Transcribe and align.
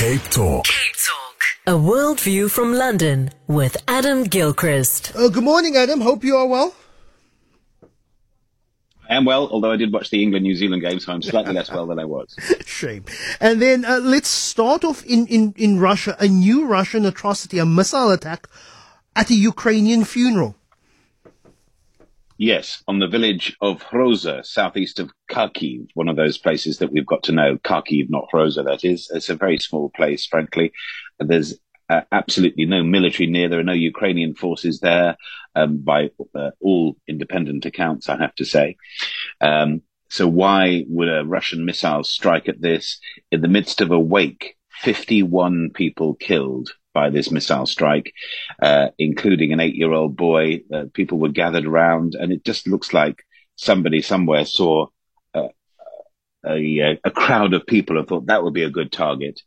Cape 0.00 0.22
Talk. 0.30 0.64
Cape 0.64 0.96
Talk. 0.96 1.42
A 1.66 1.72
worldview 1.72 2.50
from 2.50 2.72
London 2.72 3.28
with 3.46 3.76
Adam 3.86 4.24
Gilchrist. 4.24 5.12
Uh, 5.14 5.28
good 5.28 5.44
morning, 5.44 5.76
Adam. 5.76 6.00
Hope 6.00 6.24
you 6.24 6.36
are 6.36 6.46
well. 6.46 6.74
I 9.10 9.16
am 9.16 9.26
well, 9.26 9.50
although 9.52 9.70
I 9.70 9.76
did 9.76 9.92
watch 9.92 10.08
the 10.08 10.22
England 10.22 10.44
New 10.44 10.56
Zealand 10.56 10.80
game, 10.80 11.00
so 11.00 11.12
I'm 11.12 11.20
slightly 11.20 11.52
less 11.52 11.70
well 11.70 11.86
than 11.86 11.98
I 11.98 12.06
was. 12.06 12.34
Shame. 12.64 13.04
And 13.40 13.60
then 13.60 13.84
uh, 13.84 13.98
let's 13.98 14.30
start 14.30 14.84
off 14.84 15.04
in, 15.04 15.26
in, 15.26 15.52
in 15.58 15.78
Russia. 15.78 16.16
A 16.18 16.26
new 16.26 16.64
Russian 16.64 17.04
atrocity, 17.04 17.58
a 17.58 17.66
missile 17.66 18.10
attack 18.10 18.48
at 19.14 19.28
a 19.28 19.34
Ukrainian 19.34 20.04
funeral. 20.04 20.56
Yes, 22.42 22.82
on 22.88 23.00
the 23.00 23.06
village 23.06 23.54
of 23.60 23.82
Hroza, 23.82 24.46
southeast 24.46 24.98
of 24.98 25.10
Kharkiv, 25.30 25.88
one 25.92 26.08
of 26.08 26.16
those 26.16 26.38
places 26.38 26.78
that 26.78 26.90
we've 26.90 27.04
got 27.04 27.22
to 27.24 27.32
know. 27.32 27.58
Kharkiv, 27.58 28.08
not 28.08 28.30
Hroza, 28.32 28.64
that 28.64 28.82
is. 28.82 29.10
It's 29.12 29.28
a 29.28 29.34
very 29.34 29.58
small 29.58 29.90
place, 29.90 30.24
frankly. 30.24 30.72
There's 31.18 31.58
uh, 31.90 32.00
absolutely 32.10 32.64
no 32.64 32.82
military 32.82 33.28
near. 33.28 33.50
There 33.50 33.60
are 33.60 33.62
no 33.62 33.74
Ukrainian 33.74 34.34
forces 34.34 34.80
there, 34.80 35.18
um, 35.54 35.82
by 35.82 36.12
uh, 36.34 36.52
all 36.62 36.96
independent 37.06 37.66
accounts, 37.66 38.08
I 38.08 38.16
have 38.16 38.34
to 38.36 38.46
say. 38.46 38.78
Um, 39.42 39.82
so 40.08 40.26
why 40.26 40.86
would 40.88 41.10
a 41.10 41.26
Russian 41.26 41.66
missile 41.66 42.04
strike 42.04 42.48
at 42.48 42.62
this 42.62 43.00
in 43.30 43.42
the 43.42 43.48
midst 43.48 43.82
of 43.82 43.90
a 43.90 44.00
wake? 44.00 44.56
51 44.80 45.72
people 45.74 46.14
killed 46.14 46.72
by 46.92 47.10
this 47.10 47.30
missile 47.30 47.66
strike, 47.66 48.12
uh, 48.62 48.88
including 48.98 49.52
an 49.52 49.60
eight 49.60 49.74
year 49.74 49.92
old 49.92 50.16
boy. 50.16 50.60
Uh, 50.72 50.84
people 50.92 51.18
were 51.18 51.28
gathered 51.28 51.66
around, 51.66 52.14
and 52.14 52.32
it 52.32 52.44
just 52.44 52.66
looks 52.66 52.92
like 52.92 53.24
somebody 53.56 54.02
somewhere 54.02 54.44
saw 54.44 54.86
uh, 55.34 55.48
a, 56.46 56.98
a, 57.04 57.10
crowd 57.10 57.52
of 57.52 57.66
people 57.66 57.98
and 57.98 58.08
thought 58.08 58.26
that 58.26 58.42
would 58.42 58.54
be 58.54 58.62
a 58.62 58.70
good 58.70 58.90
target. 58.90 59.40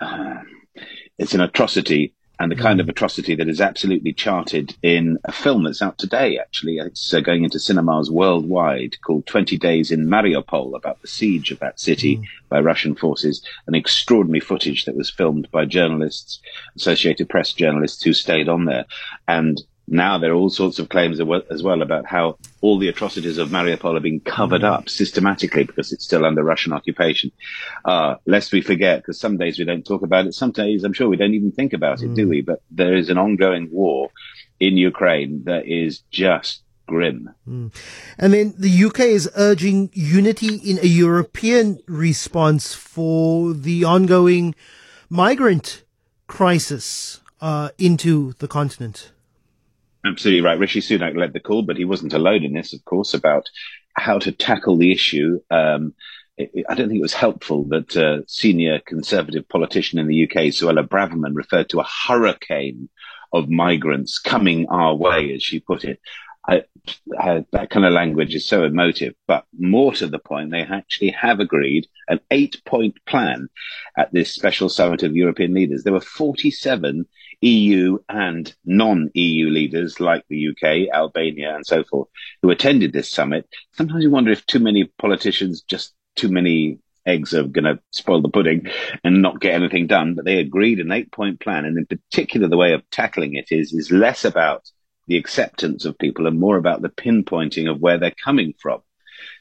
Uh, 0.00 0.36
it's 1.18 1.34
an 1.34 1.40
atrocity 1.40 2.14
and 2.42 2.50
the 2.50 2.56
kind 2.56 2.80
of 2.80 2.88
atrocity 2.88 3.36
that 3.36 3.48
is 3.48 3.60
absolutely 3.60 4.12
charted 4.12 4.74
in 4.82 5.16
a 5.26 5.30
film 5.30 5.62
that's 5.62 5.80
out 5.80 5.96
today, 5.96 6.38
actually. 6.38 6.78
It's 6.78 7.14
uh, 7.14 7.20
going 7.20 7.44
into 7.44 7.60
cinemas 7.60 8.10
worldwide 8.10 9.00
called 9.02 9.28
20 9.28 9.56
Days 9.58 9.92
in 9.92 10.08
Mariupol 10.08 10.74
about 10.74 11.00
the 11.02 11.06
siege 11.06 11.52
of 11.52 11.60
that 11.60 11.78
city 11.78 12.16
mm. 12.16 12.24
by 12.48 12.58
Russian 12.58 12.96
forces. 12.96 13.46
An 13.68 13.76
extraordinary 13.76 14.40
footage 14.40 14.86
that 14.86 14.96
was 14.96 15.08
filmed 15.08 15.48
by 15.52 15.66
journalists, 15.66 16.40
Associated 16.74 17.28
Press 17.28 17.52
journalists 17.52 18.02
who 18.02 18.12
stayed 18.12 18.48
on 18.48 18.64
there. 18.64 18.86
And 19.28 19.62
now 19.92 20.16
there 20.18 20.32
are 20.32 20.34
all 20.34 20.50
sorts 20.50 20.78
of 20.78 20.88
claims 20.88 21.20
as 21.20 21.62
well 21.62 21.82
about 21.82 22.06
how 22.06 22.38
all 22.62 22.78
the 22.78 22.88
atrocities 22.88 23.36
of 23.36 23.50
Mariupol 23.50 23.96
are 23.96 24.00
being 24.00 24.20
covered 24.20 24.64
up 24.64 24.88
systematically 24.88 25.64
because 25.64 25.92
it's 25.92 26.04
still 26.04 26.24
under 26.24 26.42
Russian 26.42 26.72
occupation. 26.72 27.30
Uh, 27.84 28.16
lest 28.26 28.52
we 28.52 28.62
forget, 28.62 29.00
because 29.00 29.20
some 29.20 29.36
days 29.36 29.58
we 29.58 29.66
don't 29.66 29.84
talk 29.84 30.02
about 30.02 30.26
it, 30.26 30.32
some 30.32 30.50
days 30.50 30.82
I'm 30.82 30.94
sure 30.94 31.08
we 31.08 31.16
don't 31.16 31.34
even 31.34 31.52
think 31.52 31.74
about 31.74 32.02
it, 32.02 32.10
mm. 32.10 32.16
do 32.16 32.28
we? 32.28 32.40
But 32.40 32.62
there 32.70 32.96
is 32.96 33.10
an 33.10 33.18
ongoing 33.18 33.68
war 33.70 34.10
in 34.58 34.78
Ukraine 34.78 35.44
that 35.44 35.66
is 35.66 36.00
just 36.10 36.62
grim. 36.86 37.30
Mm. 37.46 37.74
And 38.18 38.32
then 38.32 38.54
the 38.58 38.84
UK 38.84 39.00
is 39.00 39.30
urging 39.36 39.90
unity 39.92 40.56
in 40.56 40.78
a 40.78 40.86
European 40.86 41.80
response 41.86 42.74
for 42.74 43.52
the 43.52 43.84
ongoing 43.84 44.54
migrant 45.10 45.84
crisis 46.28 47.20
uh, 47.42 47.70
into 47.78 48.32
the 48.38 48.48
continent. 48.48 49.12
Absolutely 50.04 50.42
right. 50.42 50.58
Rishi 50.58 50.80
Sunak 50.80 51.16
led 51.16 51.32
the 51.32 51.40
call, 51.40 51.62
but 51.62 51.76
he 51.76 51.84
wasn't 51.84 52.12
alone 52.12 52.42
in 52.42 52.54
this, 52.54 52.72
of 52.72 52.84
course, 52.84 53.14
about 53.14 53.48
how 53.94 54.18
to 54.18 54.32
tackle 54.32 54.76
the 54.76 54.90
issue. 54.90 55.40
Um, 55.50 55.94
I 56.40 56.74
don't 56.74 56.88
think 56.88 56.98
it 56.98 57.02
was 57.02 57.14
helpful 57.14 57.64
that 57.68 57.96
uh, 57.96 58.22
senior 58.26 58.80
conservative 58.80 59.48
politician 59.48 59.98
in 59.98 60.08
the 60.08 60.24
UK, 60.24 60.46
Suella 60.46 60.86
Braverman, 60.86 61.36
referred 61.36 61.68
to 61.70 61.80
a 61.80 61.86
hurricane 62.06 62.88
of 63.32 63.48
migrants 63.48 64.18
coming 64.18 64.66
our 64.68 64.94
way, 64.94 65.32
as 65.34 65.42
she 65.42 65.60
put 65.60 65.84
it. 65.84 66.00
I, 66.48 66.64
I, 67.16 67.44
that 67.52 67.70
kind 67.70 67.86
of 67.86 67.92
language 67.92 68.34
is 68.34 68.48
so 68.48 68.64
emotive, 68.64 69.14
but 69.28 69.44
more 69.56 69.92
to 69.94 70.08
the 70.08 70.18
point, 70.18 70.50
they 70.50 70.62
actually 70.62 71.10
have 71.10 71.38
agreed 71.38 71.86
an 72.08 72.18
eight 72.32 72.60
point 72.64 72.96
plan 73.06 73.48
at 73.96 74.12
this 74.12 74.34
special 74.34 74.68
summit 74.68 75.04
of 75.04 75.14
European 75.14 75.54
leaders. 75.54 75.84
There 75.84 75.92
were 75.92 76.00
47 76.00 77.06
EU 77.42 77.98
and 78.08 78.54
non-EU 78.64 79.50
leaders 79.50 80.00
like 80.00 80.24
the 80.28 80.48
UK, 80.48 80.94
Albania 80.94 81.54
and 81.54 81.66
so 81.66 81.84
forth 81.84 82.08
who 82.40 82.50
attended 82.50 82.92
this 82.92 83.10
summit. 83.10 83.48
Sometimes 83.72 84.04
you 84.04 84.10
wonder 84.10 84.30
if 84.30 84.46
too 84.46 84.60
many 84.60 84.84
politicians, 84.98 85.62
just 85.62 85.92
too 86.16 86.28
many 86.28 86.78
eggs 87.04 87.34
are 87.34 87.42
going 87.42 87.64
to 87.64 87.80
spoil 87.90 88.22
the 88.22 88.28
pudding 88.28 88.68
and 89.02 89.22
not 89.22 89.40
get 89.40 89.54
anything 89.54 89.86
done. 89.86 90.14
But 90.14 90.24
they 90.24 90.38
agreed 90.38 90.80
an 90.80 90.92
eight 90.92 91.10
point 91.10 91.40
plan. 91.40 91.64
And 91.64 91.76
in 91.76 91.86
particular, 91.86 92.48
the 92.48 92.56
way 92.56 92.72
of 92.72 92.88
tackling 92.90 93.34
it 93.34 93.48
is, 93.50 93.72
is 93.72 93.90
less 93.90 94.24
about 94.24 94.70
the 95.08 95.16
acceptance 95.16 95.84
of 95.84 95.98
people 95.98 96.26
and 96.26 96.38
more 96.38 96.56
about 96.56 96.80
the 96.80 96.88
pinpointing 96.88 97.70
of 97.70 97.80
where 97.80 97.98
they're 97.98 98.14
coming 98.24 98.54
from. 98.60 98.80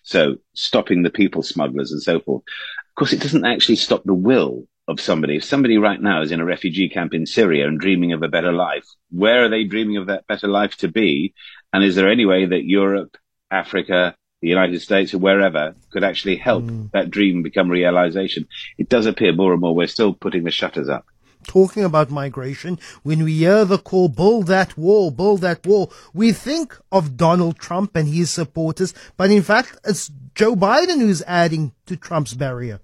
So 0.03 0.37
stopping 0.53 1.03
the 1.03 1.09
people 1.09 1.43
smugglers 1.43 1.91
and 1.91 2.01
so 2.01 2.19
forth. 2.19 2.43
Of 2.89 2.95
course, 2.95 3.13
it 3.13 3.21
doesn't 3.21 3.45
actually 3.45 3.75
stop 3.77 4.03
the 4.03 4.13
will 4.13 4.67
of 4.87 4.99
somebody. 4.99 5.37
If 5.37 5.43
somebody 5.43 5.77
right 5.77 6.01
now 6.01 6.21
is 6.21 6.31
in 6.31 6.39
a 6.39 6.45
refugee 6.45 6.89
camp 6.89 7.13
in 7.13 7.25
Syria 7.25 7.67
and 7.67 7.79
dreaming 7.79 8.13
of 8.13 8.23
a 8.23 8.27
better 8.27 8.51
life, 8.51 8.85
where 9.09 9.45
are 9.45 9.49
they 9.49 9.63
dreaming 9.63 9.97
of 9.97 10.07
that 10.07 10.27
better 10.27 10.47
life 10.47 10.75
to 10.77 10.87
be? 10.87 11.33
And 11.73 11.83
is 11.83 11.95
there 11.95 12.09
any 12.09 12.25
way 12.25 12.45
that 12.45 12.65
Europe, 12.65 13.17
Africa, 13.49 14.15
the 14.41 14.49
United 14.49 14.81
States, 14.81 15.13
or 15.13 15.19
wherever 15.19 15.75
could 15.91 16.03
actually 16.03 16.35
help 16.35 16.63
mm. 16.63 16.91
that 16.91 17.11
dream 17.11 17.43
become 17.43 17.69
realization? 17.69 18.47
It 18.77 18.89
does 18.89 19.05
appear 19.05 19.33
more 19.33 19.53
and 19.53 19.61
more 19.61 19.75
we're 19.75 19.87
still 19.87 20.13
putting 20.13 20.43
the 20.43 20.51
shutters 20.51 20.89
up. 20.89 21.05
Talking 21.47 21.83
about 21.83 22.11
migration, 22.11 22.77
when 23.01 23.23
we 23.23 23.33
hear 23.33 23.65
the 23.65 23.79
call, 23.79 24.09
build 24.09 24.45
that 24.47 24.77
wall, 24.77 25.09
build 25.09 25.41
that 25.41 25.65
wall, 25.65 25.91
we 26.13 26.33
think 26.33 26.77
of 26.91 27.17
Donald 27.17 27.57
Trump 27.57 27.95
and 27.95 28.07
his 28.07 28.29
supporters, 28.29 28.93
but 29.17 29.31
in 29.31 29.41
fact, 29.41 29.79
it's 29.83 30.11
Joe 30.35 30.55
Biden 30.55 30.99
who's 30.99 31.23
adding 31.23 31.73
to 31.87 31.95
Trump's 31.95 32.35
barrier. 32.35 32.79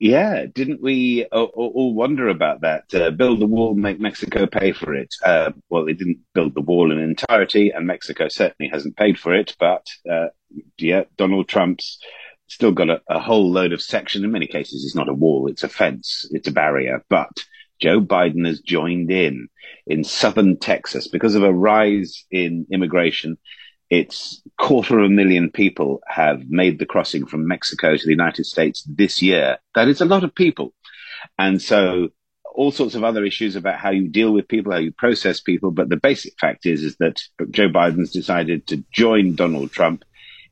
Yeah, 0.00 0.46
didn't 0.52 0.82
we 0.82 1.24
all, 1.26 1.46
all 1.54 1.94
wonder 1.94 2.28
about 2.28 2.62
that? 2.62 2.92
Uh, 2.92 3.10
build 3.10 3.40
the 3.40 3.46
wall, 3.46 3.74
make 3.74 4.00
Mexico 4.00 4.46
pay 4.46 4.72
for 4.72 4.94
it. 4.94 5.14
Uh, 5.24 5.52
well, 5.70 5.84
they 5.86 5.92
didn't 5.92 6.18
build 6.34 6.54
the 6.54 6.60
wall 6.60 6.90
in 6.92 6.98
entirety, 6.98 7.70
and 7.70 7.86
Mexico 7.86 8.28
certainly 8.28 8.70
hasn't 8.70 8.96
paid 8.96 9.18
for 9.18 9.34
it. 9.34 9.56
But 9.58 9.86
uh, 10.10 10.26
yeah, 10.78 11.04
Donald 11.16 11.48
Trump's 11.48 11.98
still 12.48 12.72
got 12.72 12.90
a, 12.90 13.00
a 13.08 13.20
whole 13.20 13.50
load 13.50 13.72
of 13.72 13.80
section. 13.80 14.24
In 14.24 14.32
many 14.32 14.48
cases, 14.48 14.84
it's 14.84 14.96
not 14.96 15.08
a 15.08 15.14
wall; 15.14 15.46
it's 15.46 15.62
a 15.62 15.68
fence, 15.68 16.28
it's 16.32 16.48
a 16.48 16.52
barrier. 16.52 17.04
But 17.08 17.30
Joe 17.80 18.00
Biden 18.00 18.46
has 18.46 18.60
joined 18.60 19.10
in 19.12 19.48
in 19.86 20.02
southern 20.02 20.58
Texas 20.58 21.08
because 21.08 21.36
of 21.36 21.44
a 21.44 21.52
rise 21.52 22.24
in 22.30 22.66
immigration 22.72 23.38
it's 23.90 24.42
quarter 24.58 24.98
of 24.98 25.06
a 25.06 25.14
million 25.14 25.50
people 25.50 26.00
have 26.06 26.48
made 26.48 26.78
the 26.78 26.86
crossing 26.86 27.26
from 27.26 27.46
Mexico 27.46 27.96
to 27.96 28.04
the 28.04 28.10
United 28.10 28.44
States 28.44 28.84
this 28.88 29.20
year. 29.20 29.58
That 29.74 29.88
is 29.88 30.00
a 30.00 30.06
lot 30.06 30.24
of 30.24 30.34
people. 30.34 30.72
And 31.38 31.60
so 31.60 32.10
all 32.54 32.70
sorts 32.70 32.94
of 32.94 33.02
other 33.02 33.24
issues 33.24 33.56
about 33.56 33.80
how 33.80 33.90
you 33.90 34.08
deal 34.08 34.32
with 34.32 34.48
people, 34.48 34.72
how 34.72 34.78
you 34.78 34.92
process 34.92 35.40
people. 35.40 35.72
But 35.72 35.88
the 35.88 35.96
basic 35.96 36.38
fact 36.38 36.66
is, 36.66 36.84
is 36.84 36.96
that 36.98 37.20
Joe 37.50 37.68
Biden's 37.68 38.12
decided 38.12 38.66
to 38.68 38.84
join 38.92 39.34
Donald 39.34 39.72
Trump 39.72 40.04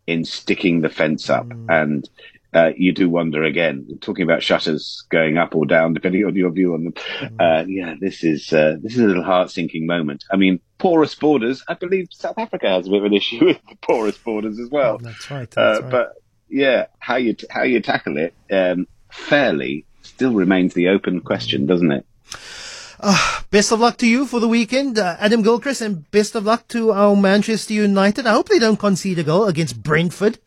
in 0.06 0.24
sticking 0.24 0.80
the 0.80 0.88
fence 0.88 1.30
up. 1.30 1.46
Mm. 1.46 1.66
And 1.68 2.08
uh, 2.54 2.70
you 2.76 2.92
do 2.92 3.08
wonder 3.08 3.44
again, 3.44 3.98
talking 4.00 4.24
about 4.24 4.42
shutters 4.42 5.04
going 5.08 5.38
up 5.38 5.54
or 5.54 5.64
down, 5.64 5.94
depending 5.94 6.24
on 6.24 6.34
your 6.34 6.50
view 6.50 6.74
on 6.74 6.84
them. 6.84 6.92
Mm-hmm. 6.92 7.36
Uh, 7.40 7.64
yeah, 7.66 7.94
this 7.98 8.22
is, 8.22 8.52
uh, 8.52 8.76
this 8.82 8.94
is 8.94 9.00
a 9.00 9.06
little 9.06 9.22
heart 9.22 9.50
sinking 9.50 9.86
moment. 9.86 10.24
I 10.30 10.36
mean, 10.36 10.60
porous 10.78 11.14
borders, 11.14 11.64
I 11.66 11.74
believe 11.74 12.08
South 12.10 12.38
Africa 12.38 12.68
has 12.68 12.86
a 12.86 12.90
bit 12.90 12.98
of 12.98 13.04
an 13.06 13.14
issue 13.14 13.44
with 13.44 13.60
porous 13.80 14.18
borders 14.18 14.58
as 14.58 14.68
well. 14.70 14.98
Oh, 15.00 15.04
that's 15.04 15.30
right. 15.30 15.50
That's 15.50 15.78
uh, 15.78 15.82
right. 15.82 15.90
But 15.90 16.12
yeah, 16.48 16.86
how 16.98 17.16
you, 17.16 17.34
t- 17.34 17.46
how 17.48 17.62
you 17.62 17.80
tackle 17.80 18.18
it, 18.18 18.34
um, 18.50 18.86
fairly 19.10 19.86
still 20.02 20.32
remains 20.32 20.74
the 20.74 20.88
open 20.88 21.20
question, 21.20 21.64
doesn't 21.64 21.90
it? 21.90 22.06
Uh, 23.04 23.40
best 23.50 23.72
of 23.72 23.80
luck 23.80 23.96
to 23.96 24.06
you 24.06 24.24
for 24.24 24.38
the 24.38 24.46
weekend, 24.46 24.96
uh, 24.96 25.16
Adam 25.18 25.42
Gilchrist, 25.42 25.80
and 25.80 26.08
best 26.12 26.36
of 26.36 26.44
luck 26.44 26.68
to 26.68 26.92
our 26.92 27.16
Manchester 27.16 27.74
United. 27.74 28.28
I 28.28 28.32
hope 28.32 28.48
they 28.48 28.60
don't 28.60 28.78
concede 28.78 29.18
a 29.18 29.24
goal 29.24 29.46
against 29.46 29.82
Brentford. 29.82 30.38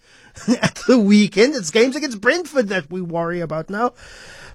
at 0.62 0.76
the 0.88 1.00
weekend. 1.00 1.56
It's 1.56 1.72
games 1.72 1.96
against 1.96 2.22
Brentford 2.22 2.68
that 2.70 2.92
we 2.92 3.02
worry 3.02 3.40
about 3.40 3.70
now. 3.70 3.94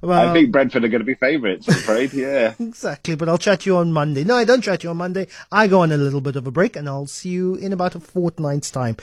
Well, 0.03 0.31
I 0.31 0.33
think 0.33 0.51
Brentford 0.51 0.85
are 0.85 0.89
going 0.89 1.01
to 1.01 1.07
be 1.07 1.15
favourites, 1.15 1.69
I'm 1.69 1.75
afraid. 1.75 2.15
Yeah. 2.15 2.55
exactly. 2.61 3.17
But 3.17 3.29
I'll 3.29 3.39
chat 3.39 3.67
you 3.67 3.77
on 3.77 3.93
Monday. 3.93 4.25
No, 4.25 4.35
I 4.35 4.45
don't 4.45 4.63
chat 4.63 4.83
you 4.83 4.91
on 4.91 4.97
Monday. 4.97 5.27
I 5.53 5.67
go 5.67 5.81
on 5.81 5.93
a 5.93 5.99
little 5.99 6.23
bit 6.23 6.37
of 6.37 6.47
a 6.47 6.51
break 6.51 6.77
and 6.77 6.89
I'll 6.89 7.07
see 7.07 7.29
you 7.29 7.57
in 7.57 7.73
about 7.73 7.95
a 7.95 8.01
fortnight's 8.01 8.71
time. 8.71 8.97